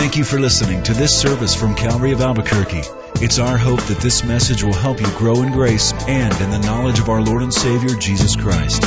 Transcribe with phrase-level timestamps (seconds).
[0.00, 2.80] Thank you for listening to this service from Calvary of Albuquerque.
[3.22, 6.58] It's our hope that this message will help you grow in grace and in the
[6.58, 8.82] knowledge of our Lord and Savior, Jesus Christ.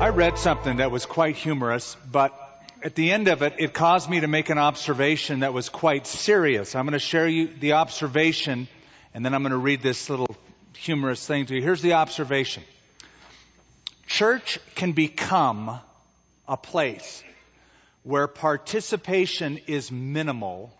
[0.00, 2.32] I read something that was quite humorous, but
[2.82, 6.06] at the end of it, it caused me to make an observation that was quite
[6.06, 6.74] serious.
[6.74, 8.68] I'm going to share you the observation,
[9.12, 10.34] and then I'm going to read this little
[10.72, 11.60] humorous thing to you.
[11.60, 12.62] Here's the observation.
[14.06, 15.78] Church can become
[16.48, 17.22] a place
[18.04, 20.72] where participation is minimal,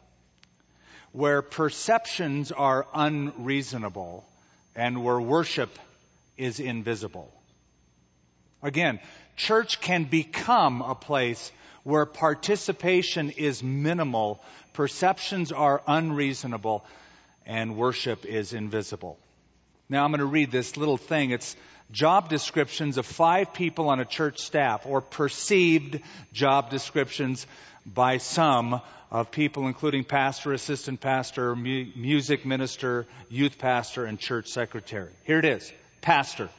[1.12, 4.24] where perceptions are unreasonable,
[4.76, 5.76] and where worship
[6.36, 7.32] is invisible.
[8.62, 9.00] Again,
[9.36, 11.50] church can become a place
[11.82, 14.40] where participation is minimal,
[14.72, 16.84] perceptions are unreasonable,
[17.44, 19.18] and worship is invisible.
[19.88, 21.30] Now I'm going to read this little thing.
[21.30, 21.56] It's
[21.92, 26.00] job descriptions of five people on a church staff, or perceived
[26.32, 27.46] job descriptions
[27.84, 28.80] by some
[29.10, 35.12] of people, including pastor, assistant pastor, mu- music minister, youth pastor, and church secretary.
[35.24, 35.72] Here it is.
[36.00, 36.50] Pastor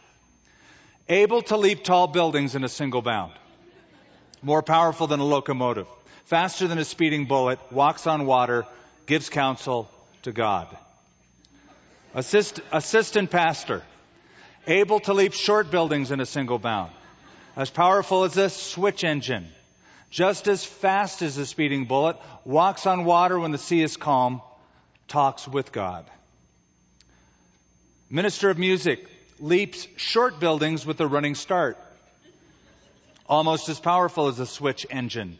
[1.09, 3.33] able to leap tall buildings in a single bound,
[4.41, 5.87] more powerful than a locomotive,
[6.25, 8.65] faster than a speeding bullet, walks on water,
[9.05, 9.89] gives counsel
[10.23, 10.67] to God.
[12.13, 13.83] Assist, assistant pastor,
[14.67, 16.91] able to leap short buildings in a single bound,
[17.55, 19.47] as powerful as a switch engine,
[20.09, 24.41] just as fast as a speeding bullet, walks on water when the sea is calm,
[25.07, 26.05] talks with God.
[28.09, 29.05] Minister of music,
[29.39, 31.77] leaps short buildings with a running start.
[33.27, 35.37] Almost as powerful as a switch engine.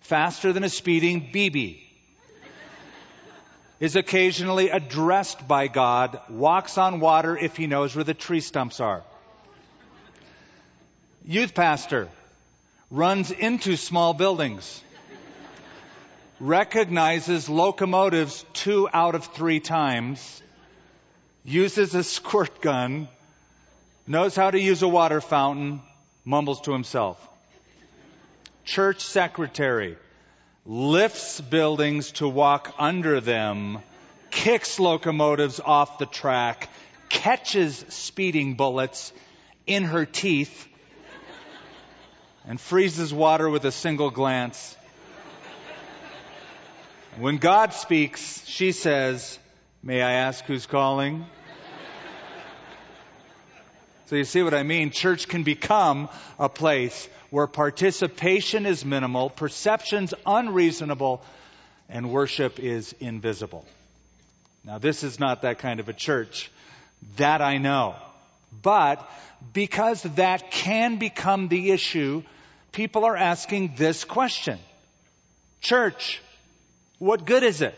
[0.00, 1.83] Faster than a speeding BB.
[3.84, 8.80] Is occasionally addressed by God, walks on water if he knows where the tree stumps
[8.80, 9.02] are.
[11.26, 12.08] Youth pastor
[12.90, 14.82] runs into small buildings.
[16.40, 20.42] recognizes locomotives two out of three times,
[21.44, 23.06] uses a squirt gun,
[24.06, 25.82] knows how to use a water fountain,
[26.24, 27.20] mumbles to himself.
[28.64, 29.98] Church secretary
[30.66, 33.78] lifts buildings to walk under them,
[34.30, 36.70] kicks locomotives off the track,
[37.08, 39.12] catches speeding bullets
[39.66, 40.66] in her teeth,
[42.46, 44.76] and freezes water with a single glance.
[47.18, 49.38] When God speaks, she says,
[49.82, 51.26] May I ask who's calling?
[54.06, 54.90] So you see what I mean?
[54.90, 56.08] Church can become
[56.38, 61.20] a place where participation is minimal, perceptions unreasonable,
[61.88, 63.64] and worship is invisible.
[64.62, 66.48] Now this is not that kind of a church.
[67.16, 67.96] That I know.
[68.62, 69.04] But
[69.52, 72.22] because that can become the issue,
[72.70, 74.60] people are asking this question.
[75.60, 76.22] Church,
[77.00, 77.74] what good is it?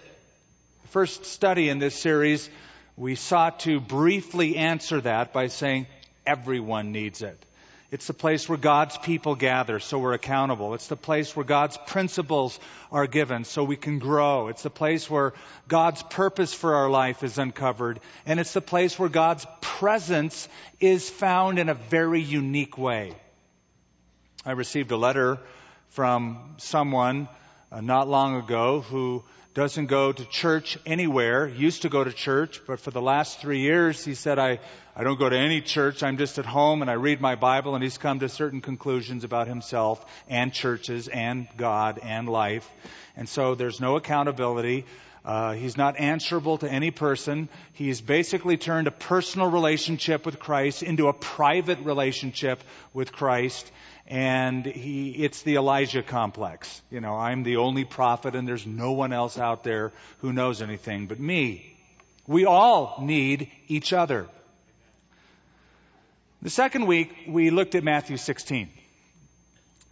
[0.83, 2.51] The First study in this series,
[2.95, 5.87] we sought to briefly answer that by saying,
[6.27, 7.43] Everyone needs it.
[7.91, 10.75] It's the place where God's people gather, so we're accountable.
[10.75, 12.59] It's the place where God's principles
[12.91, 14.49] are given, so we can grow.
[14.49, 15.35] It's the place where
[15.69, 18.01] God's purpose for our life is uncovered.
[18.27, 20.49] And it's the place where God's presence
[20.81, 23.13] is found in a very unique way.
[24.45, 25.39] I received a letter
[25.91, 27.29] from someone
[27.77, 29.23] uh, not long ago who
[29.53, 33.61] doesn't go to church anywhere, used to go to church, but for the last three
[33.61, 34.61] years he said, I,
[34.95, 37.75] I don't go to any church, I'm just at home and I read my Bible
[37.75, 42.67] and he's come to certain conclusions about himself and churches and God and life.
[43.15, 44.87] And so there's no accountability.
[45.23, 47.51] Uh, he's not answerable to any person.
[47.75, 52.63] He's basically turned a personal relationship with Christ into a private relationship
[52.95, 53.71] with Christ
[54.09, 56.81] and he, it's the Elijah complex.
[56.91, 60.63] You know, I'm the only prophet and there's no one else out there who knows
[60.63, 61.77] anything but me.
[62.27, 64.29] We all need each other.
[66.43, 68.69] The second week, we looked at Matthew 16.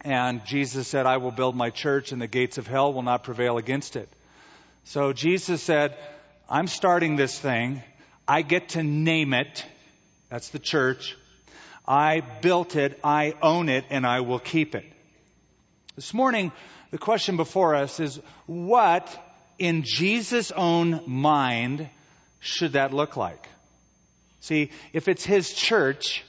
[0.01, 3.23] And Jesus said, I will build my church and the gates of hell will not
[3.23, 4.07] prevail against it.
[4.85, 5.97] So Jesus said,
[6.49, 7.81] I'm starting this thing.
[8.27, 9.65] I get to name it.
[10.29, 11.17] That's the church.
[11.87, 14.85] I built it, I own it, and I will keep it.
[15.95, 16.51] This morning,
[16.91, 19.09] the question before us is what
[19.59, 21.89] in Jesus' own mind
[22.39, 23.47] should that look like?
[24.41, 26.23] See, if it's His church,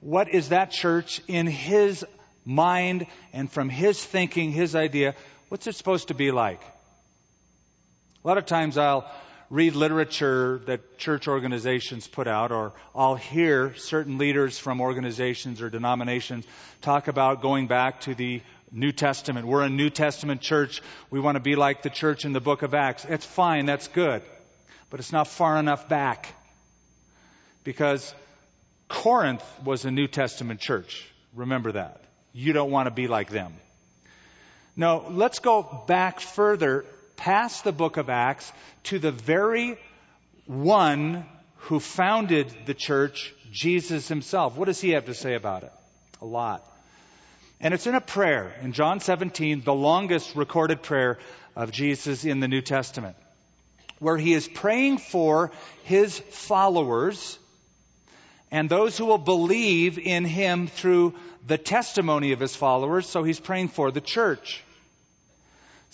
[0.00, 2.04] what is that church in His
[2.44, 5.14] mind and from His thinking, His idea,
[5.48, 6.62] what's it supposed to be like?
[8.24, 9.10] A lot of times I'll
[9.54, 15.70] read literature that church organizations put out, or I'll hear certain leaders from organizations or
[15.70, 16.44] denominations
[16.80, 18.42] talk about going back to the
[18.72, 19.46] New Testament.
[19.46, 20.82] We're a New Testament church.
[21.08, 23.04] We want to be like the church in the book of Acts.
[23.04, 24.22] It's fine, that's good.
[24.90, 26.34] But it's not far enough back.
[27.62, 28.12] Because
[28.88, 31.08] Corinth was a New Testament church.
[31.32, 32.02] Remember that.
[32.32, 33.54] You don't want to be like them.
[34.74, 36.84] No, let's go back further
[37.16, 38.52] past the book of Acts
[38.84, 39.78] to the very
[40.46, 41.24] one
[41.56, 44.56] who founded the church, Jesus himself.
[44.56, 45.72] What does he have to say about it?
[46.20, 46.64] A lot.
[47.60, 51.18] And it's in a prayer in John 17, the longest recorded prayer
[51.56, 53.16] of Jesus in the New Testament,
[54.00, 55.52] where he is praying for
[55.84, 57.38] his followers
[58.50, 61.14] and those who will believe in him through
[61.46, 63.06] the testimony of his followers.
[63.06, 64.62] So he's praying for the church.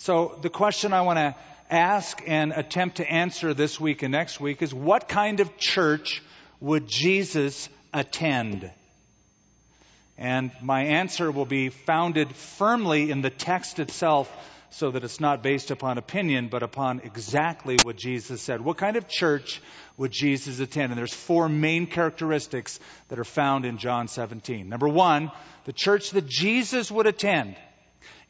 [0.01, 1.35] So the question I want to
[1.69, 6.23] ask and attempt to answer this week and next week is what kind of church
[6.59, 8.71] would Jesus attend?
[10.17, 14.27] And my answer will be founded firmly in the text itself
[14.71, 18.59] so that it's not based upon opinion, but upon exactly what Jesus said.
[18.59, 19.61] What kind of church
[19.97, 20.91] would Jesus attend?
[20.91, 24.67] And there's four main characteristics that are found in John 17.
[24.67, 25.31] Number one,
[25.65, 27.55] the church that Jesus would attend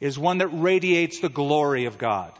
[0.02, 2.32] is one that radiates the glory of God.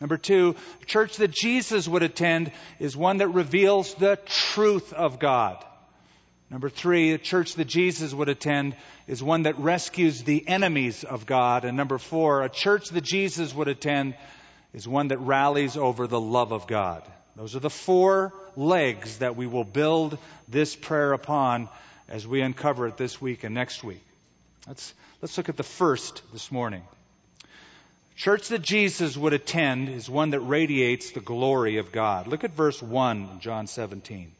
[0.00, 5.18] Number two, the church that Jesus would attend is one that reveals the truth of
[5.18, 5.64] God.
[6.48, 8.76] Number three, a church that Jesus would attend
[9.08, 11.64] is one that rescues the enemies of God.
[11.64, 14.14] And number four, a church that Jesus would attend
[14.72, 17.02] is one that rallies over the love of God.
[17.34, 21.68] Those are the four legs that we will build this prayer upon
[22.08, 24.04] as we uncover it this week and next week.
[24.66, 26.82] Let's, let's look at the first this morning.
[28.16, 32.26] Church that Jesus would attend is one that radiates the glory of God.
[32.26, 34.32] Look at verse 1 John 17.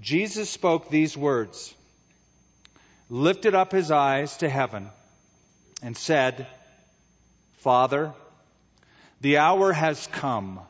[0.00, 1.72] Jesus spoke these words,
[3.08, 4.88] lifted up his eyes to heaven,
[5.82, 6.46] and said,
[7.58, 8.12] Father,
[9.20, 10.60] the hour has come.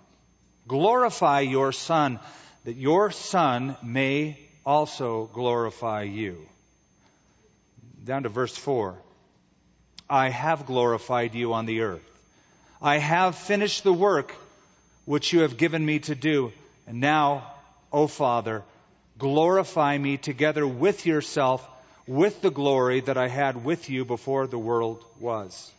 [0.68, 2.20] Glorify your Son,
[2.64, 6.46] that your Son may also glorify you.
[8.04, 8.96] Down to verse 4.
[10.10, 12.02] I have glorified you on the earth.
[12.80, 14.34] I have finished the work
[15.04, 16.52] which you have given me to do.
[16.86, 17.52] And now,
[17.92, 18.64] O Father,
[19.18, 21.66] glorify me together with yourself
[22.06, 25.70] with the glory that I had with you before the world was.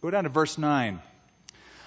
[0.00, 1.00] Go down to verse 9.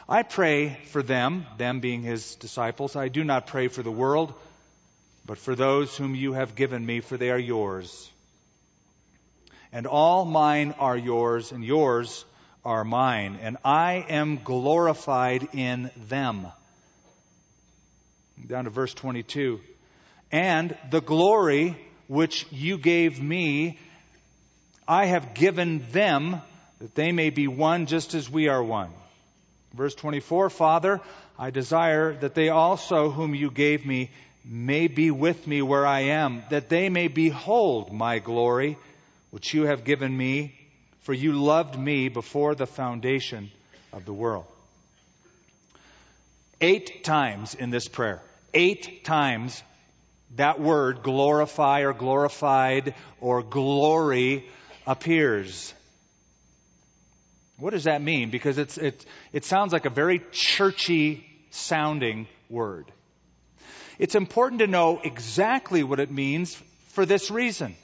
[0.08, 2.96] I pray for them, them being his disciples.
[2.96, 4.34] I do not pray for the world,
[5.26, 8.12] but for those whom you have given me, for they are yours.
[9.76, 12.24] And all mine are yours, and yours
[12.64, 16.48] are mine, and I am glorified in them.
[18.48, 19.60] Down to verse 22
[20.32, 21.76] and the glory
[22.08, 23.78] which you gave me,
[24.88, 26.42] I have given them
[26.80, 28.92] that they may be one just as we are one.
[29.74, 31.02] Verse 24, Father,
[31.38, 34.10] I desire that they also whom you gave me
[34.46, 38.78] may be with me where I am, that they may behold my glory,
[39.36, 40.56] which you have given me,
[41.02, 43.52] for you loved me before the foundation
[43.92, 44.46] of the world.
[46.62, 48.22] Eight times in this prayer,
[48.54, 49.62] eight times
[50.38, 54.46] that word, glorify or glorified or glory,
[54.88, 55.74] appears.
[57.58, 58.30] What does that mean?
[58.30, 62.86] Because it's, it, it sounds like a very churchy sounding word.
[64.00, 66.56] It's important to know exactly what it means
[66.94, 67.76] for this reason.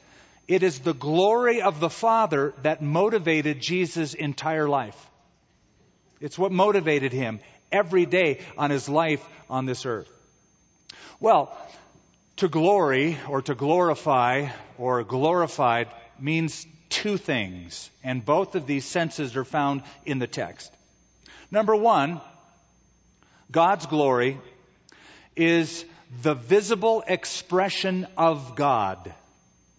[0.52, 5.10] It is the glory of the Father that motivated Jesus' entire life.
[6.20, 7.40] It's what motivated him
[7.72, 10.10] every day on his life on this earth.
[11.22, 11.58] Well,
[12.36, 15.88] to glory or to glorify or glorified
[16.20, 20.70] means two things, and both of these senses are found in the text.
[21.50, 22.20] Number one,
[23.50, 24.38] God's glory
[25.34, 25.86] is
[26.24, 29.14] the visible expression of God.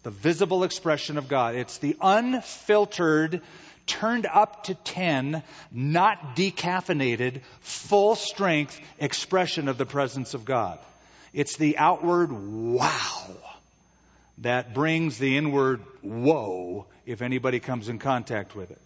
[0.03, 1.55] The visible expression of God.
[1.55, 3.41] It's the unfiltered,
[3.87, 10.79] turned up to 10, not decaffeinated, full strength expression of the presence of God.
[11.33, 13.37] It's the outward wow
[14.39, 18.81] that brings the inward woe if anybody comes in contact with it.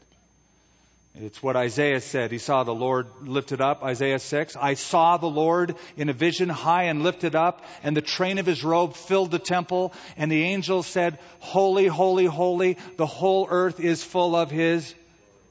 [1.19, 2.31] It's what Isaiah said.
[2.31, 4.55] He saw the Lord lifted up, Isaiah 6.
[4.55, 8.45] I saw the Lord in a vision high and lifted up, and the train of
[8.45, 13.81] his robe filled the temple, and the angel said, Holy, holy, holy, the whole earth
[13.81, 14.95] is full of his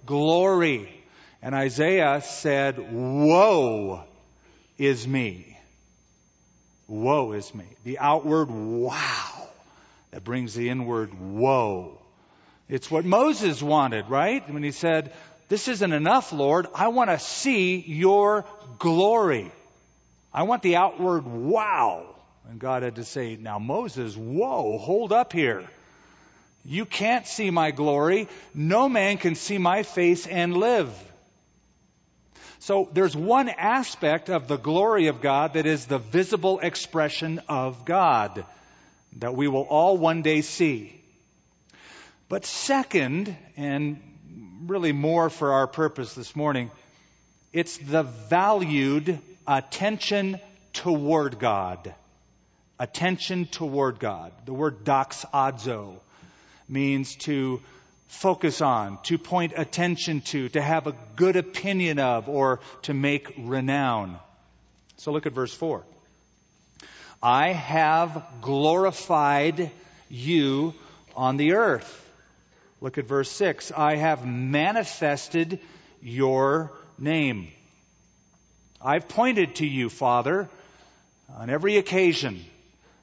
[0.06, 0.88] glory.
[1.42, 4.04] And Isaiah said, Woe
[4.78, 5.58] is me.
[6.88, 7.66] Woe is me.
[7.84, 9.48] The outward wow
[10.12, 11.98] that brings the inward woe.
[12.70, 14.48] It's what Moses wanted, right?
[14.52, 15.12] When he said,
[15.48, 16.68] This isn't enough, Lord.
[16.74, 18.46] I want to see your
[18.80, 19.52] glory.
[20.34, 22.06] I want the outward wow.
[22.50, 25.66] And God had to say, Now, Moses, whoa, hold up here.
[26.64, 28.28] You can't see my glory.
[28.54, 30.92] No man can see my face and live.
[32.60, 37.86] So there's one aspect of the glory of God that is the visible expression of
[37.86, 38.44] God
[39.18, 41.00] that we will all one day see.
[42.28, 44.02] But second, and
[44.68, 46.72] really more for our purpose this morning,
[47.54, 50.40] it's the valued attention
[50.74, 51.94] toward God.
[52.80, 54.34] Attention toward God.
[54.46, 55.96] The word doxazo
[56.68, 57.62] means to
[58.08, 63.34] focus on, to point attention to, to have a good opinion of, or to make
[63.38, 64.20] renown.
[64.98, 65.84] So look at verse 4.
[67.22, 69.72] I have glorified
[70.10, 70.74] you
[71.16, 72.05] on the earth.
[72.82, 73.72] Look at verse 6.
[73.72, 75.60] I have manifested
[76.02, 77.48] your name.
[78.82, 80.50] I've pointed to you, Father,
[81.36, 82.44] on every occasion.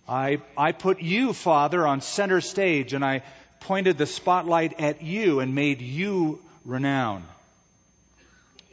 [0.09, 3.23] I, I put you, Father, on center stage, and I
[3.61, 7.25] pointed the spotlight at you and made you renown.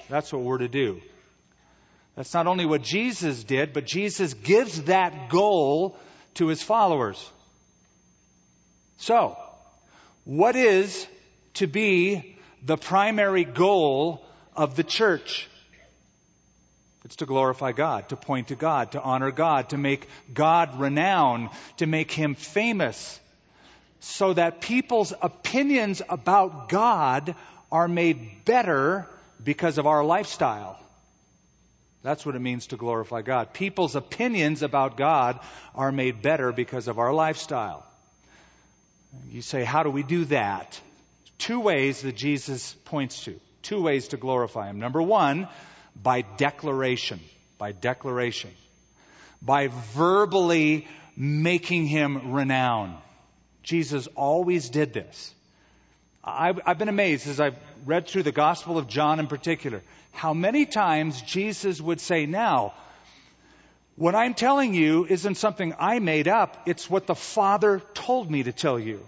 [0.09, 1.01] That's what we're to do.
[2.15, 5.97] That's not only what Jesus did, but Jesus gives that goal
[6.35, 7.29] to his followers.
[8.97, 9.37] So,
[10.29, 11.07] what is
[11.55, 14.23] to be the primary goal
[14.55, 15.49] of the church?
[17.03, 21.49] It's to glorify God, to point to God, to honor God, to make God renown,
[21.77, 23.19] to make Him famous
[24.01, 27.33] so that people's opinions about God
[27.71, 29.07] are made better
[29.43, 30.79] because of our lifestyle.
[32.03, 33.51] That's what it means to glorify God.
[33.55, 35.39] People's opinions about God
[35.73, 37.83] are made better because of our lifestyle.
[39.29, 40.79] You say, how do we do that?
[41.37, 43.39] Two ways that Jesus points to.
[43.61, 44.79] Two ways to glorify Him.
[44.79, 45.47] Number one,
[46.01, 47.19] by declaration.
[47.57, 48.51] By declaration.
[49.41, 52.97] By verbally making Him renown.
[53.63, 55.33] Jesus always did this.
[56.23, 60.33] I've, I've, been amazed as I've read through the Gospel of John in particular, how
[60.33, 62.73] many times Jesus would say, Now,
[63.99, 68.43] what I'm telling you isn't something I made up, it's what the Father told me
[68.43, 69.05] to tell you.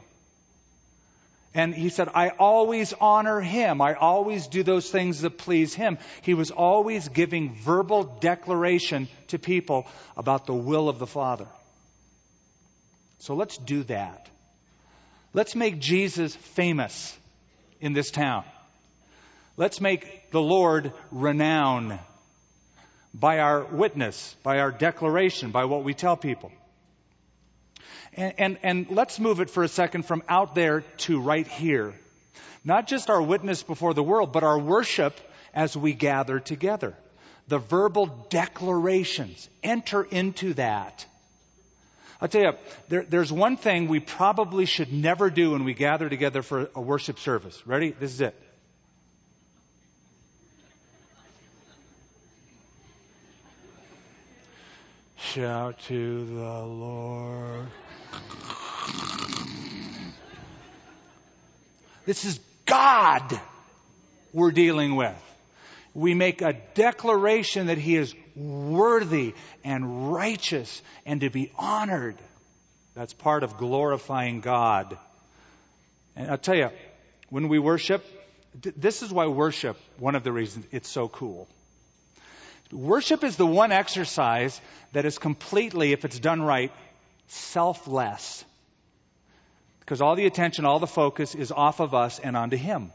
[1.53, 3.81] And he said, I always honor him.
[3.81, 5.97] I always do those things that please him.
[6.23, 11.47] He was always giving verbal declaration to people about the will of the Father.
[13.19, 14.27] So let's do that.
[15.33, 17.17] Let's make Jesus famous
[17.79, 18.43] in this town.
[19.55, 21.97] Let's make the Lord renown
[23.13, 26.51] by our witness, by our declaration, by what we tell people.
[28.13, 31.93] And, and, and, let's move it for a second from out there to right here.
[32.63, 35.17] Not just our witness before the world, but our worship
[35.53, 36.93] as we gather together.
[37.47, 39.49] The verbal declarations.
[39.63, 41.05] Enter into that.
[42.19, 42.51] I'll tell you,
[42.87, 46.81] there, there's one thing we probably should never do when we gather together for a
[46.81, 47.65] worship service.
[47.65, 47.91] Ready?
[47.91, 48.35] This is it.
[55.33, 57.67] Shout to the Lord.
[62.05, 63.39] This is God
[64.33, 65.15] we're dealing with.
[65.93, 69.33] We make a declaration that He is worthy
[69.63, 72.17] and righteous and to be honored.
[72.93, 74.97] That's part of glorifying God.
[76.17, 76.71] And I'll tell you,
[77.29, 78.03] when we worship,
[78.75, 81.47] this is why worship, one of the reasons it's so cool.
[82.71, 84.59] Worship is the one exercise
[84.93, 86.71] that is completely, if it's done right,
[87.27, 88.45] selfless.
[89.79, 92.91] Because all the attention, all the focus is off of us and onto Him.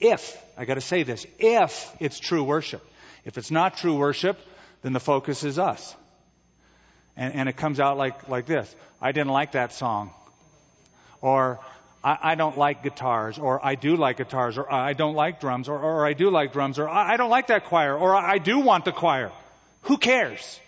[0.00, 2.82] If, I gotta say this, if it's true worship.
[3.24, 4.38] If it's not true worship,
[4.82, 5.94] then the focus is us.
[7.16, 8.74] And, and it comes out like, like this.
[9.00, 10.10] I didn't like that song.
[11.20, 11.60] Or,
[12.06, 15.68] I, I, don't like guitars, or I do like guitars, or I don't like drums,
[15.68, 18.38] or, or I do like drums, or I, I don't like that choir, or I
[18.38, 19.32] do want the choir.
[19.82, 20.60] Who cares?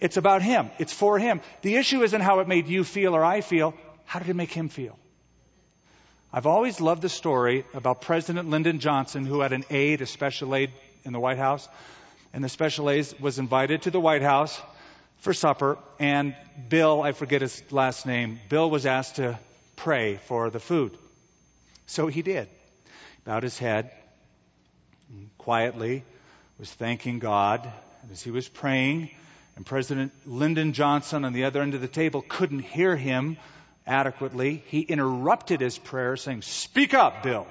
[0.00, 0.70] It's about Him.
[0.78, 1.40] It's for Him.
[1.62, 3.74] The issue isn't how it made you feel or I feel.
[4.04, 4.96] How did it make Him feel?
[6.32, 10.54] I've always loved the story about President Lyndon Johnson, who had an aide, a special
[10.54, 10.70] aide
[11.04, 11.68] in the White House,
[12.32, 14.56] and the special aide was invited to the White House
[15.16, 16.36] for supper, and
[16.68, 19.36] Bill, I forget his last name, Bill was asked to
[19.78, 20.96] pray for the food.
[21.86, 22.48] So he did.
[23.24, 23.90] Bowed his head,
[25.38, 26.04] quietly
[26.58, 27.70] was thanking God.
[28.12, 29.10] As he was praying,
[29.56, 33.36] and President Lyndon Johnson on the other end of the table couldn't hear him
[33.86, 37.46] adequately, he interrupted his prayer saying, Speak up, Bill.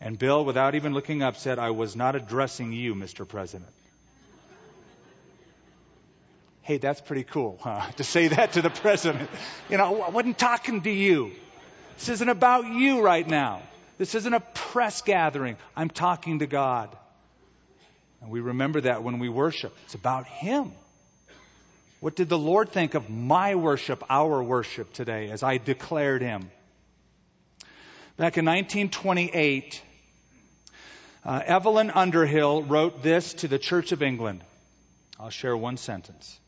[0.00, 3.26] And Bill, without even looking up, said, I was not addressing you, Mr.
[3.26, 3.70] President.
[6.62, 7.90] Hey, that's pretty cool, huh?
[7.96, 9.28] To say that to the president.
[9.68, 11.32] You know, I wasn't talking to you.
[11.98, 13.62] This isn't about you right now.
[13.98, 15.56] This isn't a press gathering.
[15.76, 16.96] I'm talking to God.
[18.20, 19.76] And we remember that when we worship.
[19.84, 20.72] It's about Him.
[22.00, 26.50] What did the Lord think of my worship, our worship today, as I declared Him?
[28.16, 29.82] Back in 1928,
[31.24, 34.42] uh, Evelyn Underhill wrote this to the Church of England.
[35.18, 36.38] I'll share one sentence.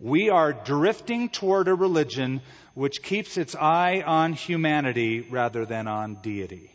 [0.00, 2.40] We are drifting toward a religion
[2.74, 6.70] which keeps its eye on humanity rather than on deity.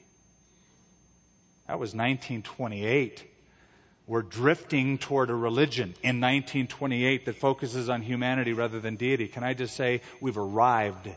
[1.68, 3.24] That was 1928.
[4.06, 9.30] We're drifting toward a religion in 1928 that focuses on humanity rather than deity.
[9.30, 11.10] Can I just say we've arrived?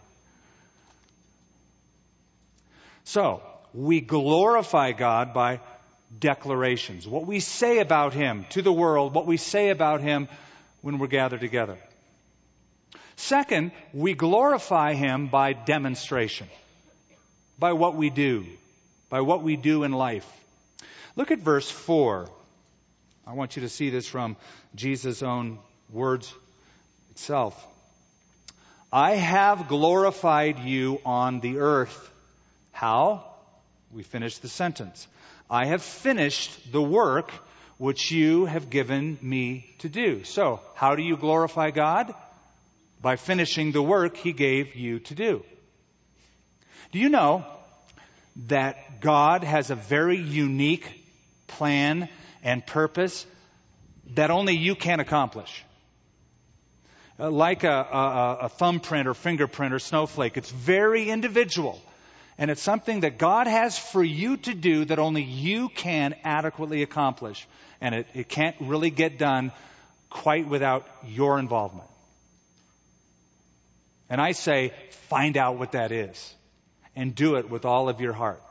[3.02, 3.42] So,
[3.74, 5.60] we glorify God by
[6.16, 7.08] declarations.
[7.08, 10.28] What we say about Him to the world, what we say about Him
[10.80, 11.76] when we're gathered together.
[13.16, 16.48] Second, we glorify Him by demonstration,
[17.58, 18.46] by what we do,
[19.08, 20.30] by what we do in life.
[21.16, 22.28] Look at verse 4.
[23.26, 24.36] I want you to see this from
[24.74, 25.58] Jesus' own
[25.90, 26.32] words
[27.10, 27.66] itself.
[28.92, 32.10] I have glorified you on the earth.
[32.72, 33.24] How?
[33.92, 35.08] We finish the sentence.
[35.50, 37.30] I have finished the work
[37.78, 40.24] which you have given me to do.
[40.24, 42.14] So, how do you glorify God?
[43.00, 45.44] By finishing the work he gave you to do.
[46.92, 47.44] Do you know
[48.46, 50.88] that God has a very unique
[51.46, 52.08] plan
[52.42, 53.26] and purpose
[54.14, 55.64] that only you can accomplish?
[57.18, 61.80] Uh, like a, a, a thumbprint or fingerprint or snowflake, it's very individual.
[62.38, 66.82] And it's something that God has for you to do that only you can adequately
[66.82, 67.46] accomplish.
[67.80, 69.52] And it, it can't really get done
[70.10, 71.88] quite without your involvement.
[74.08, 74.72] And I say,
[75.08, 76.34] find out what that is
[76.94, 78.42] and do it with all of your heart.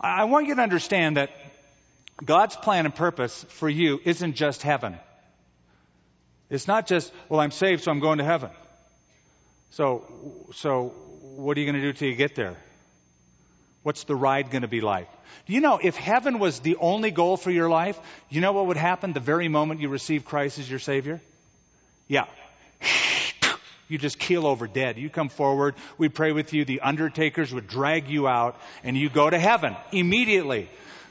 [0.00, 1.30] I want you to understand that
[2.24, 4.96] God's plan and purpose for you isn't just heaven.
[6.48, 8.50] It's not just, well, I'm saved, so I'm going to heaven.
[9.70, 10.04] So,
[10.54, 10.88] so
[11.36, 12.56] what are you going to do till you get there?
[13.82, 15.08] What's the ride going to be like?
[15.46, 17.98] You know if heaven was the only goal for your life,
[18.28, 21.20] you know what would happen the very moment you receive Christ as your Savior?
[22.08, 22.26] Yeah,
[23.90, 24.98] you just keel over dead.
[24.98, 29.10] You come forward, we pray with you, the undertakers would drag you out, and you
[29.10, 30.68] go to heaven immediately.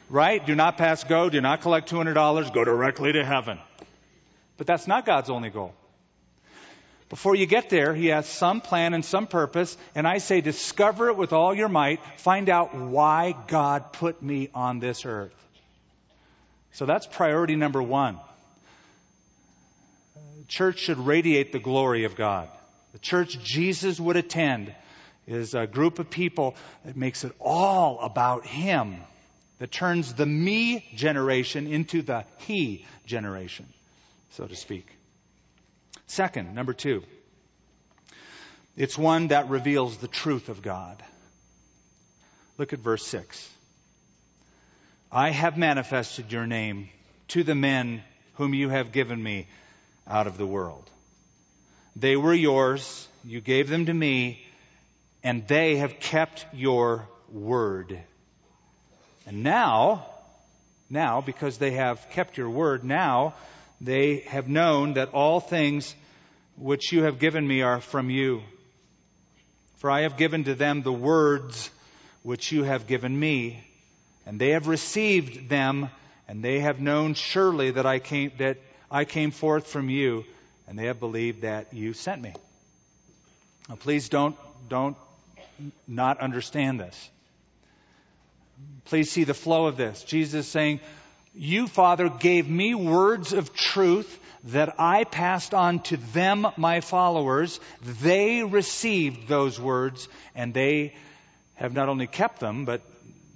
[0.09, 0.43] Right?
[0.43, 3.59] Do not pass go, do not collect $200, go directly to heaven.
[4.57, 5.73] But that's not God's only goal.
[7.09, 11.09] Before you get there, He has some plan and some purpose, and I say discover
[11.09, 11.99] it with all your might.
[12.17, 15.33] Find out why God put me on this earth.
[16.73, 18.19] So that's priority number one.
[20.47, 22.49] Church should radiate the glory of God.
[22.93, 24.73] The church Jesus would attend
[25.27, 28.97] is a group of people that makes it all about Him,
[29.59, 33.67] that turns the me generation into the He generation,
[34.31, 34.87] so to speak.
[36.07, 37.03] Second, number two,
[38.75, 41.03] it's one that reveals the truth of God.
[42.57, 43.49] Look at verse 6.
[45.11, 46.89] I have manifested your name
[47.29, 48.03] to the men
[48.35, 49.47] whom you have given me
[50.07, 50.89] out of the world.
[51.99, 53.07] They were yours.
[53.25, 54.41] You gave them to me,
[55.21, 57.99] and they have kept your word.
[59.27, 60.05] And now,
[60.89, 63.33] now, because they have kept your word, now
[63.81, 65.93] they have known that all things
[66.57, 68.43] which you have given me are from you.
[69.79, 71.69] For I have given to them the words
[72.23, 73.61] which you have given me,
[74.25, 75.89] and they have received them,
[76.29, 78.57] and they have known surely that I came, that
[78.89, 80.23] I came forth from you
[80.69, 82.31] and they have believed that you sent me.
[83.67, 84.35] Now, please don't,
[84.69, 84.95] don't
[85.87, 87.09] not understand this.
[88.85, 90.03] Please see the flow of this.
[90.03, 90.79] Jesus is saying,
[91.33, 97.59] You, Father, gave me words of truth that I passed on to them, my followers.
[98.01, 100.93] They received those words, and they
[101.55, 102.81] have not only kept them, but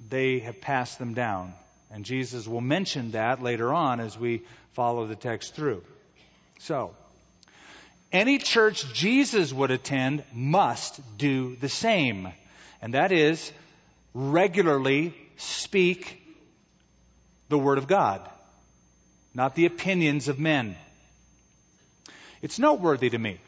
[0.07, 1.53] they have passed them down.
[1.89, 4.43] And Jesus will mention that later on as we
[4.73, 5.83] follow the text through.
[6.59, 6.95] So,
[8.13, 12.31] any church Jesus would attend must do the same.
[12.81, 13.51] And that is
[14.13, 16.21] regularly speak
[17.49, 18.21] the Word of God,
[19.33, 20.75] not the opinions of men.
[22.41, 23.39] It's noteworthy to me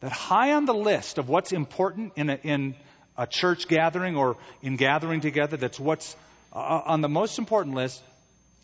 [0.00, 2.74] that high on the list of what's important in a, in
[3.16, 6.16] a church gathering or in gathering together, that's what's
[6.52, 8.02] uh, on the most important list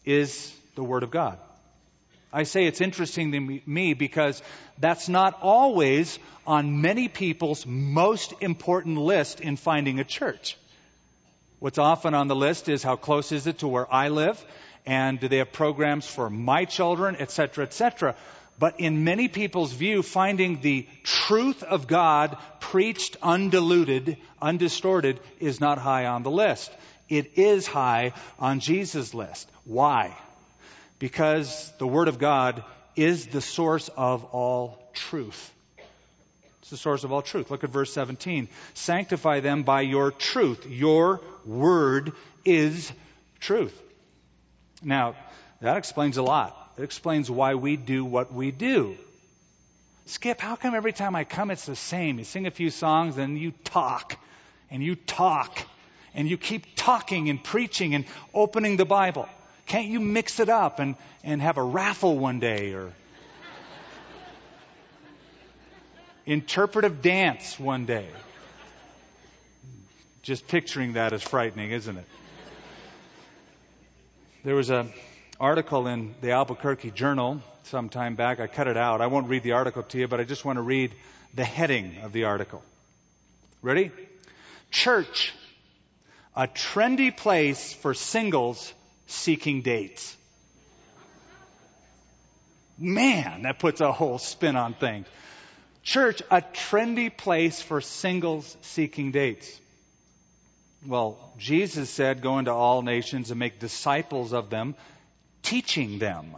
[0.05, 1.38] is the Word of God.
[2.33, 4.43] I say it's interesting to me because
[4.79, 10.57] that's not always on many people's most important list in finding a church.
[11.59, 14.43] What's often on the list is how close is it to where I live
[14.85, 18.14] and do they have programs for my children, etc., etc.
[18.59, 25.79] But in many people's view, finding the truth of God preached undiluted, undistorted is not
[25.79, 26.71] high on the list.
[27.09, 29.51] It is high on Jesus' list.
[29.64, 30.17] Why?
[30.99, 32.65] Because the Word of God
[32.97, 35.53] is the source of all truth.
[36.61, 37.51] It's the source of all truth.
[37.51, 38.49] Look at verse 17.
[38.75, 40.67] Sanctify them by your truth.
[40.67, 42.13] Your Word
[42.45, 42.93] is
[43.41, 43.81] truth.
[44.83, 45.15] Now,
[45.61, 46.57] that explains a lot.
[46.77, 48.97] It explains why we do what we do.
[50.07, 52.19] Skip, how come every time I come it's the same?
[52.19, 54.17] You sing a few songs and you talk
[54.71, 55.61] and you talk
[56.15, 59.29] and you keep talking and preaching and opening the Bible.
[59.68, 62.92] Can't you mix it up and, and have a raffle one day or
[66.24, 68.09] interpretive dance one day?
[70.22, 72.04] Just picturing that is frightening, isn't it?
[74.42, 74.90] There was an
[75.38, 78.40] article in the Albuquerque Journal some time back.
[78.40, 79.02] I cut it out.
[79.02, 80.94] I won't read the article to you, but I just want to read
[81.35, 82.62] the heading of the article.
[83.61, 83.90] Ready?
[84.70, 85.35] Church,
[86.35, 88.72] a trendy place for singles
[89.09, 90.16] seeking dates.
[92.79, 95.07] Man, that puts a whole spin on things.
[95.83, 99.61] Church, a trendy place for singles seeking dates.
[100.87, 104.77] Well, Jesus said, go into all nations and make disciples of them,
[105.42, 106.37] teaching them,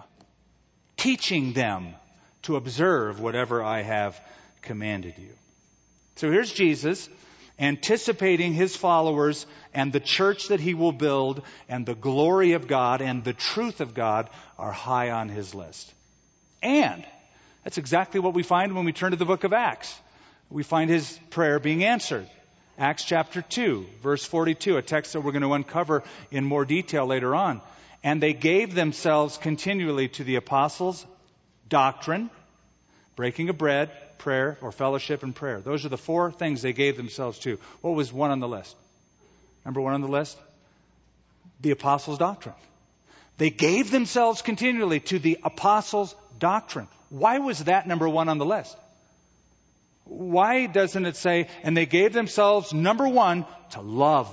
[0.97, 1.95] teaching them
[2.43, 4.19] to observe whatever I have
[4.63, 5.33] commanded you.
[6.17, 7.09] So here's Jesus
[7.61, 13.03] anticipating his followers and the church that he will build and the glory of God
[13.03, 15.93] and the truth of God are high on his list.
[16.63, 17.05] And
[17.63, 19.95] that's exactly what we find when we turn to the book of Acts.
[20.49, 22.27] We find his prayer being answered.
[22.79, 27.07] Acts chapter 2, verse 42, a text that we're going to uncover in more detail
[27.07, 27.61] later on.
[28.03, 31.05] And they gave themselves continually to the apostles'
[31.69, 32.31] doctrine,
[33.17, 35.61] breaking of bread, prayer, or fellowship and prayer.
[35.61, 37.59] Those are the four things they gave themselves to.
[37.81, 38.77] What was one on the list?
[39.65, 40.39] Number one on the list?
[41.61, 42.55] The apostles' doctrine.
[43.39, 46.89] They gave themselves continually to the apostles' doctrine.
[47.09, 48.77] Why was that number one on the list?
[50.05, 54.29] Why doesn't it say, and they gave themselves, number one, to love?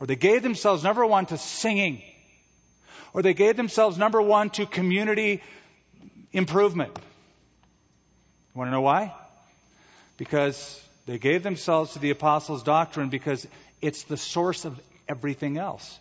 [0.00, 2.02] Or they gave themselves, number one, to singing?
[3.12, 5.42] Or they gave themselves, number one, to community
[6.32, 6.96] improvement?
[8.58, 9.14] Want to know why?
[10.16, 13.46] Because they gave themselves to the apostles' doctrine because
[13.80, 14.76] it's the source of
[15.08, 15.96] everything else.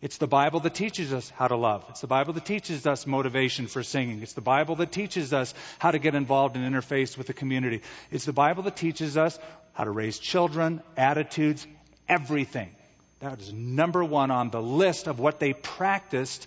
[0.00, 1.84] It's the Bible that teaches us how to love.
[1.88, 4.22] It's the Bible that teaches us motivation for singing.
[4.22, 7.82] It's the Bible that teaches us how to get involved and interface with the community.
[8.12, 9.36] It's the Bible that teaches us
[9.72, 11.66] how to raise children, attitudes,
[12.08, 12.70] everything.
[13.18, 16.46] That is number one on the list of what they practiced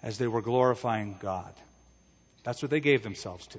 [0.00, 1.52] as they were glorifying God.
[2.44, 3.58] That's what they gave themselves to.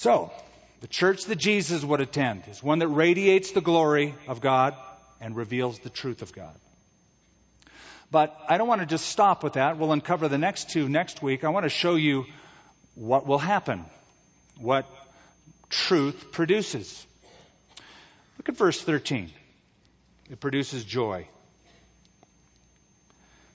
[0.00, 0.32] So,
[0.80, 4.74] the church that Jesus would attend is one that radiates the glory of God
[5.20, 6.54] and reveals the truth of God.
[8.10, 9.76] But I don't want to just stop with that.
[9.76, 11.44] We'll uncover the next two next week.
[11.44, 12.24] I want to show you
[12.94, 13.84] what will happen,
[14.58, 14.86] what
[15.68, 17.06] truth produces.
[18.38, 19.30] Look at verse 13.
[20.30, 21.28] It produces joy.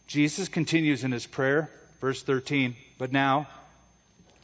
[0.06, 3.48] Jesus continues in his prayer, verse 13, but now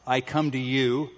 [0.07, 1.11] I come to you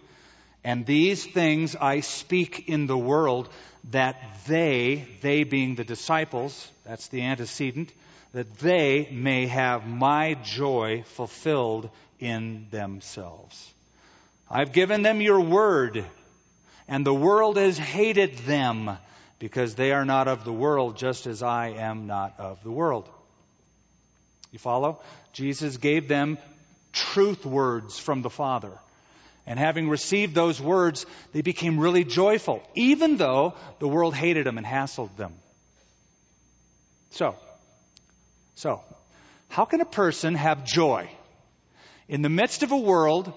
[0.64, 3.50] and these things I speak in the world
[3.92, 4.16] that
[4.48, 7.92] they, they being the disciples, that's the antecedent,
[8.34, 13.74] that they may have my joy fulfilled in themselves.
[14.50, 16.06] I've given them your word,
[16.88, 18.98] and the world has hated them
[19.40, 23.10] because they are not of the world, just as I am not of the world.
[24.52, 25.02] You follow?
[25.34, 26.38] Jesus gave them
[26.94, 28.72] truth words from the Father.
[29.46, 34.58] And having received those words, they became really joyful, even though the world hated them
[34.58, 35.34] and hassled them.
[37.12, 37.36] So,
[38.56, 38.82] so,
[39.50, 41.10] how can a person have joy
[42.08, 43.34] in the midst of a world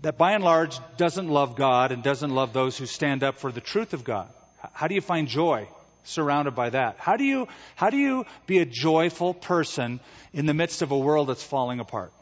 [0.00, 3.52] that by and large doesn't love God and doesn't love those who stand up for
[3.52, 4.28] the truth of God?
[4.72, 5.68] How do you find joy
[6.04, 6.96] surrounded by that.
[6.98, 10.00] How do you, how do you be a joyful person
[10.32, 12.12] in the midst of a world that's falling apart?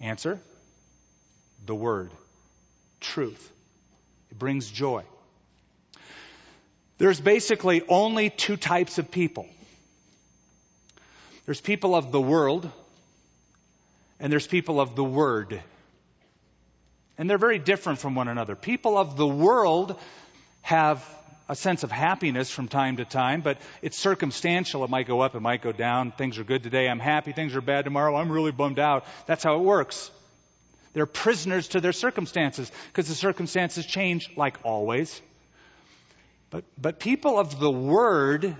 [0.00, 0.40] Answer
[1.66, 2.10] the Word,
[3.00, 3.52] truth.
[4.30, 5.04] It brings joy.
[6.98, 9.46] There's basically only two types of people.
[11.44, 12.70] There's people of the world,
[14.18, 15.60] and there's people of the Word.
[17.18, 18.56] And they're very different from one another.
[18.56, 19.98] People of the world
[20.62, 21.06] have
[21.48, 24.84] a sense of happiness from time to time, but it's circumstantial.
[24.84, 26.12] It might go up, it might go down.
[26.12, 27.32] Things are good today, I'm happy.
[27.32, 29.04] Things are bad tomorrow, I'm really bummed out.
[29.26, 30.10] That's how it works.
[30.96, 35.20] They're prisoners to their circumstances because the circumstances change like always.
[36.48, 38.56] But, but people of the Word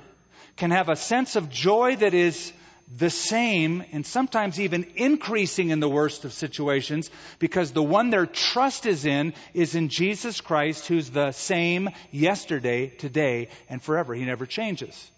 [0.57, 2.53] can have a sense of joy that is
[2.95, 8.27] the same and sometimes even increasing in the worst of situations because the one their
[8.27, 14.13] trust is in is in Jesus Christ who's the same yesterday, today, and forever.
[14.13, 15.11] He never changes.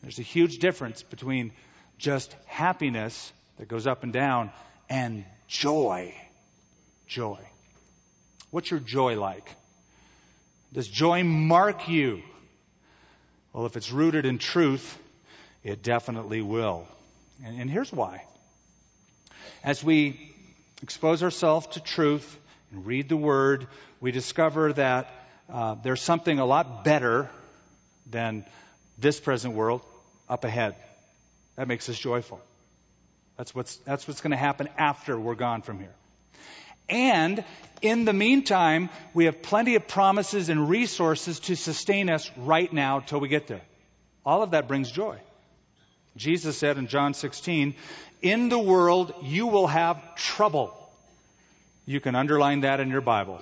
[0.00, 1.52] There's a huge difference between
[1.98, 4.50] just happiness that goes up and down
[4.88, 6.14] and joy.
[7.10, 7.40] Joy.
[8.52, 9.56] What's your joy like?
[10.72, 12.22] Does joy mark you?
[13.52, 14.96] Well, if it's rooted in truth,
[15.64, 16.86] it definitely will.
[17.44, 18.22] And, and here's why.
[19.64, 20.32] As we
[20.84, 22.38] expose ourselves to truth
[22.70, 23.66] and read the Word,
[24.00, 25.12] we discover that
[25.52, 27.28] uh, there's something a lot better
[28.08, 28.44] than
[28.98, 29.82] this present world
[30.28, 30.76] up ahead.
[31.56, 32.40] That makes us joyful.
[33.36, 35.94] That's what's, that's what's going to happen after we're gone from here.
[36.90, 37.44] And
[37.80, 43.00] in the meantime, we have plenty of promises and resources to sustain us right now
[43.00, 43.62] till we get there.
[44.26, 45.18] All of that brings joy.
[46.16, 47.74] Jesus said in John 16,
[48.20, 50.76] In the world you will have trouble.
[51.86, 53.40] You can underline that in your Bible.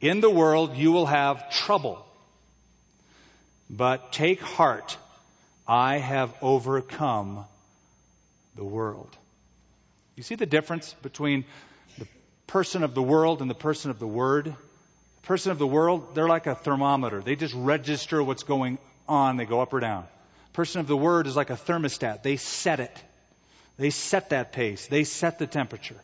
[0.00, 2.04] In the world you will have trouble.
[3.68, 4.96] But take heart,
[5.66, 7.44] I have overcome
[8.54, 9.14] the world.
[10.14, 11.44] You see the difference between
[12.46, 14.46] person of the world and the person of the Word?
[14.46, 17.20] The person of the world, they're like a thermometer.
[17.20, 18.78] They just register what's going
[19.08, 19.36] on.
[19.36, 20.06] They go up or down
[20.56, 22.22] person of the word is like a thermostat.
[22.22, 23.04] They set it.
[23.76, 24.86] They set that pace.
[24.86, 26.00] They set the temperature.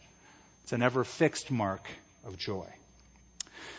[0.63, 1.89] It's an ever fixed mark
[2.23, 2.67] of joy.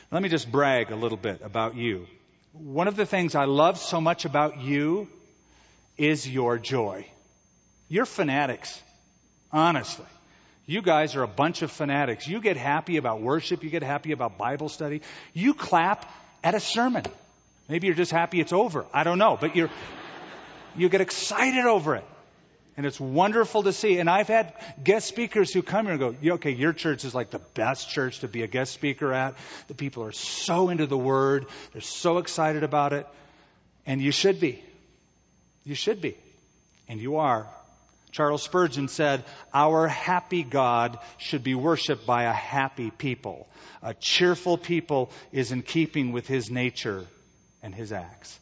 [0.10, 2.08] Let me just brag a little bit about you.
[2.54, 5.08] One of the things I love so much about you
[5.95, 7.06] is your joy.
[7.88, 8.82] You're fanatics.
[9.52, 10.06] Honestly.
[10.65, 12.28] You guys are a bunch of fanatics.
[12.28, 13.63] You get happy about worship.
[13.63, 15.02] You get happy about Bible study.
[15.34, 16.10] You clap
[16.43, 17.04] at a sermon.
[17.67, 18.86] Maybe you're just happy it's over.
[18.93, 19.38] I don't know.
[19.39, 19.69] But you're,
[20.76, 22.06] you get excited over it.
[22.76, 23.99] And it's wonderful to see.
[23.99, 27.30] And I've had guest speakers who come here and go, okay, your church is like
[27.30, 29.36] the best church to be a guest speaker at.
[29.67, 31.45] The people are so into the word.
[31.73, 33.06] They're so excited about it.
[33.86, 34.63] And you should be.
[35.65, 36.15] You should be.
[36.88, 37.47] And you are.
[38.13, 43.47] Charles Spurgeon said, Our happy God should be worshiped by a happy people.
[43.82, 47.06] A cheerful people is in keeping with his nature
[47.63, 48.39] and his acts.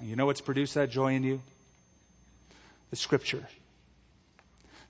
[0.00, 1.42] You know what's produced that joy in you?
[2.90, 3.44] The Scripture.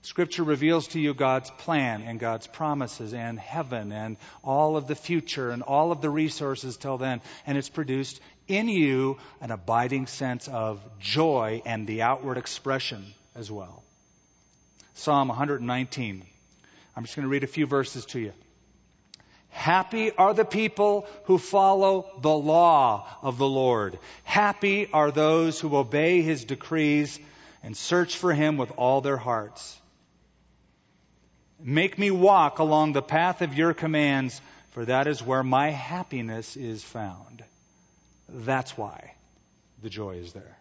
[0.03, 4.93] Scripture reveals to you God's plan and God's promises and heaven and all of the
[4.93, 7.21] future and all of the resources till then.
[7.47, 13.05] And it's produced in you an abiding sense of joy and the outward expression
[13.35, 13.83] as well.
[14.93, 16.23] Psalm 119.
[16.95, 18.31] I'm just going to read a few verses to you.
[19.49, 23.97] Happy are the people who follow the law of the Lord.
[24.23, 27.19] Happy are those who obey his decrees
[27.63, 29.79] and search for him with all their hearts.
[31.59, 34.39] Make me walk along the path of your commands,
[34.71, 37.43] for that is where my happiness is found.
[38.29, 39.13] That's why
[39.81, 40.57] the joy is there.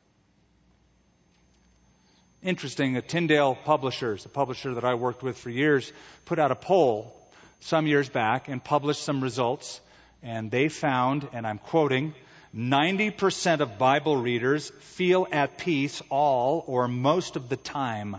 [2.43, 5.91] Interesting, a Tyndale Publishers, a publisher that I worked with for years,
[6.27, 7.17] put out a poll
[7.61, 9.81] some years back and published some results.
[10.23, 12.15] And they found, and I'm quoting,
[12.55, 18.17] 90% of Bible readers feel at peace all or most of the time,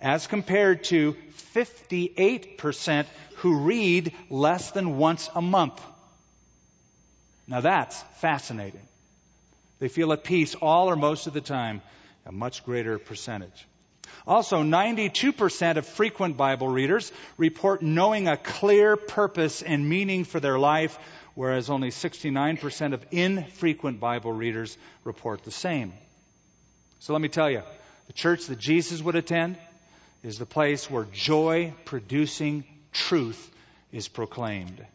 [0.00, 1.16] as compared to
[1.54, 5.80] 58% who read less than once a month.
[7.50, 8.80] Now that's fascinating.
[9.80, 11.82] They feel at peace all or most of the time,
[12.24, 13.66] a much greater percentage.
[14.24, 20.60] Also, 92% of frequent Bible readers report knowing a clear purpose and meaning for their
[20.60, 20.96] life,
[21.34, 25.92] whereas only 69% of infrequent Bible readers report the same.
[27.00, 27.62] So let me tell you,
[28.06, 29.56] the church that Jesus would attend
[30.22, 33.50] is the place where joy producing truth
[33.90, 34.86] is proclaimed.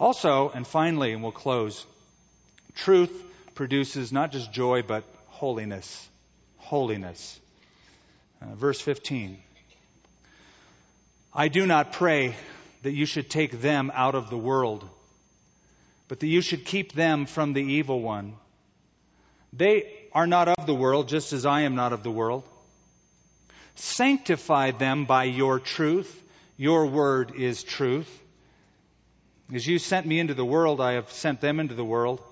[0.00, 1.84] Also, and finally, and we'll close,
[2.74, 3.12] truth
[3.54, 6.08] produces not just joy, but holiness.
[6.56, 7.38] Holiness.
[8.40, 9.36] Uh, verse 15.
[11.34, 12.34] I do not pray
[12.82, 14.88] that you should take them out of the world,
[16.08, 18.32] but that you should keep them from the evil one.
[19.52, 22.44] They are not of the world, just as I am not of the world.
[23.74, 26.10] Sanctify them by your truth.
[26.56, 28.19] Your word is truth.
[29.52, 32.22] As you sent me into the world, I have sent them into the world.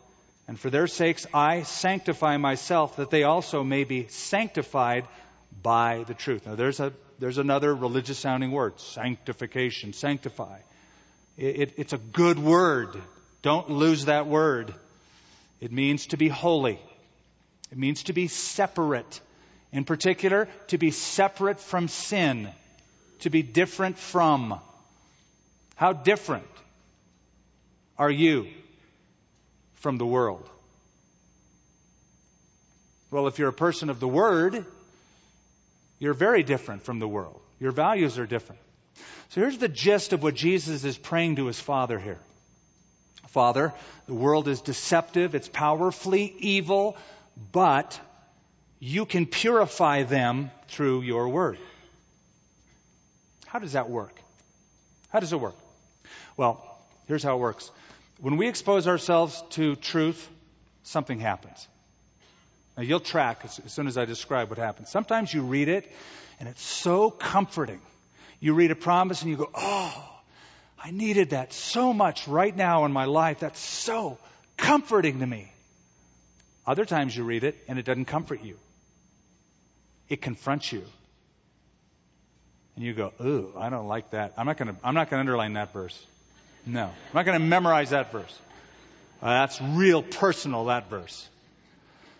[0.46, 5.06] And for their sakes, I sanctify myself, that they also may be sanctified
[5.62, 6.46] by the truth.
[6.46, 10.58] Now, there's, a, there's another religious sounding word sanctification, sanctify.
[11.36, 12.96] It, it, it's a good word.
[13.42, 14.72] Don't lose that word.
[15.60, 16.78] It means to be holy,
[17.70, 19.20] it means to be separate.
[19.70, 22.48] In particular, to be separate from sin,
[23.18, 24.58] to be different from.
[25.74, 26.46] How different
[27.98, 28.46] are you
[29.74, 30.48] from the world?
[33.10, 34.64] Well, if you're a person of the Word,
[35.98, 37.40] you're very different from the world.
[37.58, 38.60] Your values are different.
[39.30, 42.18] So here's the gist of what Jesus is praying to his Father here.
[43.28, 43.74] Father,
[44.06, 46.96] the world is deceptive, it's powerfully evil,
[47.52, 48.00] but
[48.80, 51.58] you can purify them through your word.
[53.46, 54.14] How does that work?
[55.10, 55.56] How does it work?
[56.36, 56.64] Well,
[57.06, 57.70] here's how it works.
[58.20, 60.28] When we expose ourselves to truth,
[60.82, 61.66] something happens.
[62.76, 64.88] Now, you'll track as, as, soon as I describe what happens.
[64.88, 65.90] Sometimes you read it,
[66.38, 67.80] and it's so comforting.
[68.40, 70.20] You read a promise, and you go, Oh,
[70.82, 73.40] I needed that so much right now in my life.
[73.40, 74.18] That's so
[74.56, 75.52] comforting to me.
[76.66, 78.56] Other times you read it, and it doesn't comfort you
[80.08, 80.84] it confronts you.
[82.76, 84.34] And you go, ooh, I don't like that.
[84.36, 85.98] I'm not going to, I'm not going to underline that verse.
[86.68, 86.84] No.
[86.84, 88.38] I'm not going to memorize that verse.
[89.22, 91.26] Uh, that's real personal, that verse.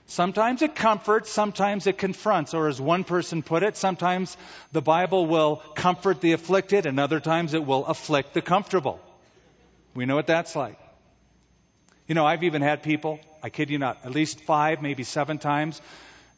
[0.07, 4.35] Sometimes it comforts, sometimes it confronts, or as one person put it, sometimes
[4.73, 8.99] the Bible will comfort the afflicted, and other times it will afflict the comfortable.
[9.95, 10.79] We know what that's like.
[12.07, 15.37] You know, I've even had people, I kid you not, at least five, maybe seven
[15.37, 15.83] times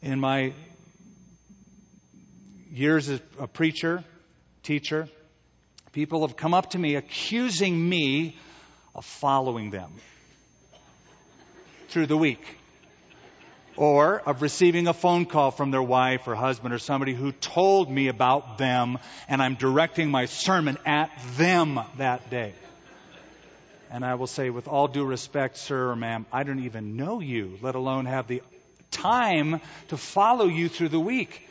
[0.01, 0.51] in my
[2.73, 4.03] years as a preacher,
[4.63, 5.07] teacher,
[5.91, 8.37] people have come up to me accusing me
[8.95, 9.91] of following them
[11.89, 12.43] through the week.
[13.77, 17.89] Or of receiving a phone call from their wife or husband or somebody who told
[17.89, 22.53] me about them and I'm directing my sermon at them that day.
[23.89, 27.19] And I will say, with all due respect, sir or ma'am, I don't even know
[27.19, 28.41] you, let alone have the
[28.91, 31.47] time to follow you through the week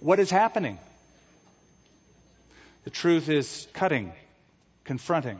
[0.00, 0.78] what is happening?
[2.84, 4.12] The truth is cutting,
[4.84, 5.38] confronting,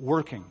[0.00, 0.44] working.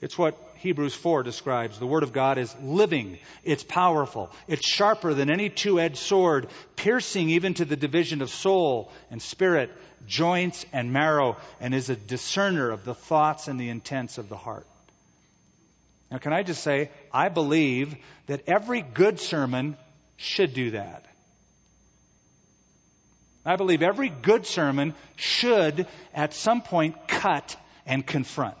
[0.00, 1.78] It's what Hebrews 4 describes.
[1.78, 3.18] The Word of God is living.
[3.44, 4.30] It's powerful.
[4.46, 9.70] It's sharper than any two-edged sword, piercing even to the division of soul and spirit,
[10.06, 14.36] joints and marrow, and is a discerner of the thoughts and the intents of the
[14.36, 14.66] heart.
[16.10, 17.94] Now, can I just say, I believe
[18.26, 19.76] that every good sermon
[20.16, 21.04] should do that.
[23.48, 27.56] I believe every good sermon should, at some point, cut
[27.86, 28.58] and confront.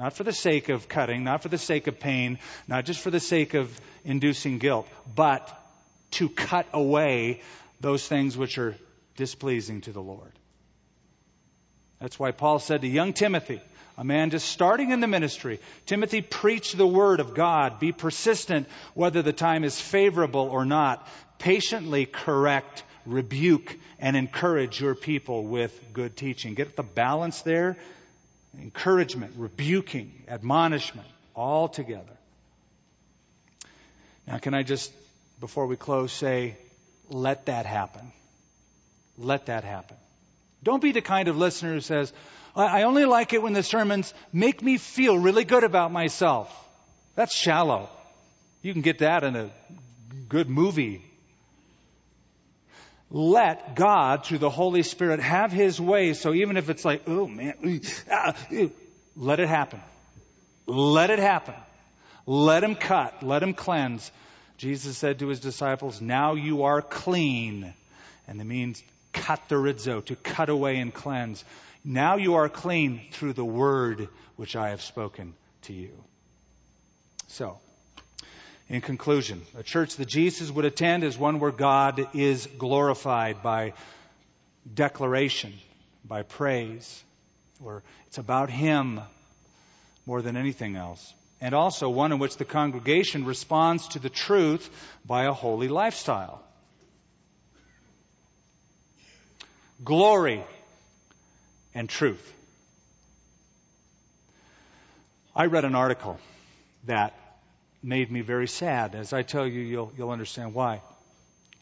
[0.00, 3.12] Not for the sake of cutting, not for the sake of pain, not just for
[3.12, 5.56] the sake of inducing guilt, but
[6.12, 7.42] to cut away
[7.80, 8.74] those things which are
[9.16, 10.32] displeasing to the Lord.
[12.00, 13.60] That's why Paul said to young Timothy,
[13.96, 17.78] a man just starting in the ministry, Timothy, preach the word of God.
[17.78, 21.06] Be persistent whether the time is favorable or not.
[21.38, 26.54] Patiently correct rebuke and encourage your people with good teaching.
[26.54, 27.76] Get the balance there
[28.58, 32.16] encouragement, rebuking, admonishment, all together.
[34.26, 34.92] Now, can I just,
[35.40, 36.56] before we close, say,
[37.08, 38.12] let that happen.
[39.18, 39.96] Let that happen.
[40.62, 42.12] Don't be the kind of listener who says,
[42.54, 46.52] I only like it when the sermons make me feel really good about myself.
[47.14, 47.88] That's shallow.
[48.62, 49.50] You can get that in a
[50.28, 51.02] good movie
[53.10, 56.14] let God, through the Holy Spirit, have His way.
[56.14, 57.80] So even if it's like, oh man,
[58.10, 58.34] ah,
[59.16, 59.80] let it happen.
[60.66, 61.54] Let it happen.
[62.26, 63.22] Let Him cut.
[63.22, 64.10] Let Him cleanse.
[64.58, 67.74] Jesus said to His disciples, now you are clean.
[68.28, 68.82] And it means
[69.12, 71.44] katharizo, to cut away and cleanse.
[71.84, 75.90] Now you are clean through the word which I have spoken to you.
[77.26, 77.58] So,
[78.70, 83.72] in conclusion, a church that Jesus would attend is one where God is glorified by
[84.72, 85.52] declaration,
[86.04, 87.02] by praise,
[87.58, 89.00] where it's about Him,
[90.06, 91.12] more than anything else.
[91.40, 94.70] And also one in which the congregation responds to the truth
[95.04, 96.40] by a holy lifestyle.
[99.82, 100.44] Glory
[101.74, 102.32] and truth.
[105.34, 106.20] I read an article
[106.84, 107.14] that
[107.82, 108.94] made me very sad.
[108.94, 110.82] As I tell you, you'll, you'll understand why.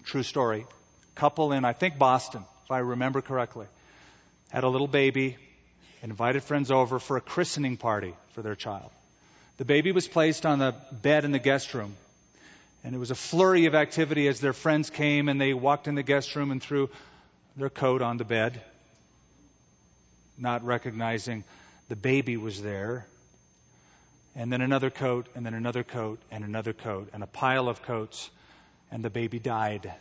[0.05, 0.66] True story.
[1.14, 3.66] Couple in, I think, Boston, if I remember correctly,
[4.51, 5.37] had a little baby,
[6.03, 8.91] invited friends over for a christening party for their child.
[9.57, 11.97] The baby was placed on the bed in the guest room.
[12.85, 15.97] And it was a flurry of activity as their friends came and they walked in
[15.97, 16.89] the guest room and threw
[17.57, 18.62] their coat on the bed,
[20.39, 21.43] not recognizing
[21.89, 23.05] the baby was there
[24.39, 27.82] and then another coat, and then another coat, and another coat, and a pile of
[27.82, 28.30] coats,
[28.93, 29.93] and the baby died.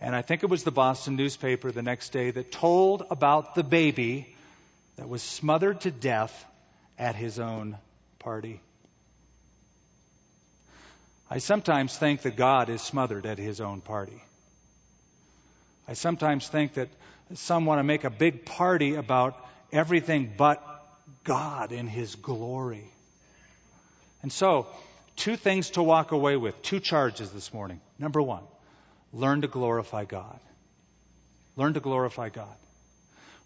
[0.00, 3.64] And I think it was the Boston newspaper the next day that told about the
[3.64, 4.32] baby
[4.94, 6.44] that was smothered to death
[7.00, 7.76] at his own
[8.20, 8.60] party.
[11.28, 14.22] I sometimes think that God is smothered at his own party.
[15.88, 16.90] I sometimes think that
[17.34, 19.36] some want to make a big party about
[19.72, 20.62] everything but
[21.24, 22.84] God in his glory.
[24.26, 24.66] And so,
[25.14, 27.80] two things to walk away with, two charges this morning.
[27.96, 28.42] Number one,
[29.12, 30.40] learn to glorify God.
[31.54, 32.56] Learn to glorify God.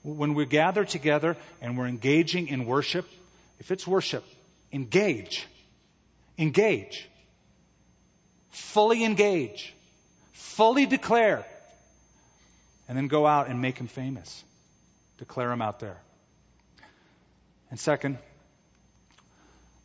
[0.02, 3.06] When we gather together and we're engaging in worship,
[3.58, 4.24] if it's worship,
[4.72, 5.46] engage.
[6.38, 7.06] Engage.
[8.48, 9.74] Fully engage.
[10.32, 11.44] Fully declare.
[12.88, 14.42] And then go out and make him famous.
[15.18, 15.98] Declare him out there.
[17.70, 18.16] And second,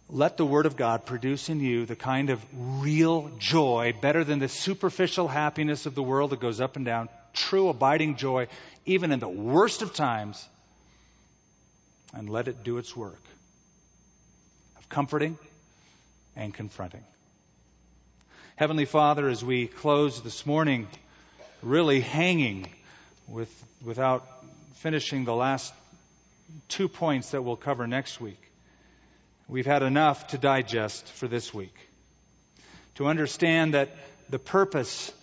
[0.09, 2.43] let the Word of God produce in you the kind of
[2.81, 7.09] real joy, better than the superficial happiness of the world that goes up and down,
[7.33, 8.47] true abiding joy,
[8.85, 10.47] even in the worst of times,
[12.13, 13.21] and let it do its work
[14.77, 15.37] of comforting
[16.35, 17.03] and confronting.
[18.55, 20.87] Heavenly Father, as we close this morning,
[21.61, 22.67] really hanging
[23.27, 23.51] with,
[23.83, 24.25] without
[24.75, 25.73] finishing the last
[26.69, 28.44] two points that we'll cover next week.
[29.47, 31.75] We've had enough to digest for this week.
[32.95, 33.95] To understand that
[34.27, 35.13] the purpose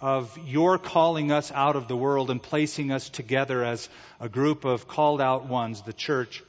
[0.00, 4.64] of your calling us out of the world and placing us together as a group
[4.64, 6.42] of called out ones, the church,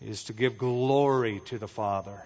[0.00, 2.22] is to give glory to the Father,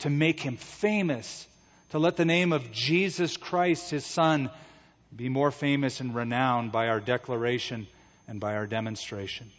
[0.00, 1.46] to make him famous,
[1.90, 4.50] to let the name of Jesus Christ, his Son,
[5.14, 7.86] be more famous and renowned by our declaration
[8.26, 9.52] and by our demonstration.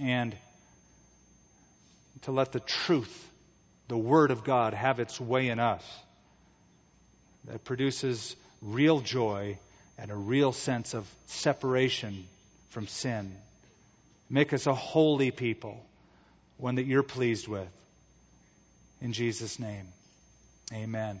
[0.00, 0.36] And
[2.24, 3.30] to let the truth,
[3.88, 5.84] the Word of God, have its way in us
[7.46, 9.58] that produces real joy
[9.98, 12.24] and a real sense of separation
[12.70, 13.34] from sin.
[14.30, 15.84] Make us a holy people,
[16.56, 17.68] one that you're pleased with.
[19.00, 19.86] In Jesus' name,
[20.72, 21.20] amen.